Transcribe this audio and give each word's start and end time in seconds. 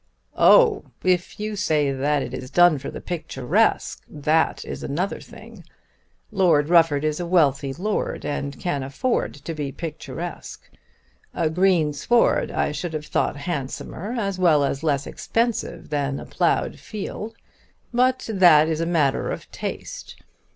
"Oh! 0.35 0.85
if 1.03 1.39
you 1.39 1.55
say 1.55 1.91
that 1.91 2.23
it 2.23 2.33
is 2.33 2.49
done 2.49 2.79
for 2.79 2.89
the 2.89 2.99
picturesque, 2.99 4.03
that 4.09 4.65
is 4.65 4.81
another 4.81 5.19
thing. 5.21 5.63
Lord 6.31 6.69
Rufford 6.69 7.03
is 7.05 7.19
a 7.19 7.27
wealthy 7.27 7.71
lord, 7.71 8.25
and 8.25 8.59
can 8.59 8.81
afford 8.81 9.35
to 9.35 9.53
be 9.53 9.71
picturesque. 9.71 10.71
A 11.35 11.51
green 11.51 11.93
sward 11.93 12.49
I 12.49 12.71
should 12.71 12.93
have 12.93 13.05
thought 13.05 13.35
handsomer, 13.35 14.13
as 14.17 14.39
well 14.39 14.63
as 14.63 14.81
less 14.81 15.05
expensive, 15.05 15.89
than 15.91 16.19
a 16.19 16.25
ploughed 16.25 16.79
field, 16.79 17.35
but 17.93 18.27
that 18.33 18.67
is 18.67 18.81
a 18.81 18.87
matter 18.87 19.29
of 19.29 19.51
taste. 19.51 20.19